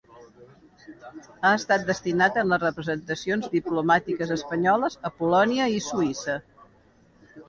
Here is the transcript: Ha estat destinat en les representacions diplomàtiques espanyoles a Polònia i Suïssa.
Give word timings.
Ha 1.25 1.49
estat 1.57 1.83
destinat 1.89 2.39
en 2.43 2.47
les 2.53 2.63
representacions 2.63 3.49
diplomàtiques 3.51 4.33
espanyoles 4.37 4.97
a 5.11 5.13
Polònia 5.21 5.69
i 5.75 5.83
Suïssa. 5.89 6.39